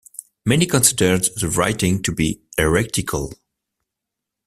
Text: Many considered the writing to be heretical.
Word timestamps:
Many 0.45 0.65
considered 0.65 1.27
the 1.35 1.47
writing 1.47 2.01
to 2.01 2.11
be 2.11 2.41
heretical. 2.57 3.33